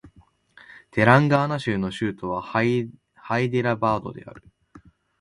[0.89, 2.91] テランガーナ州の州都はハイ
[3.51, 4.41] デラバードである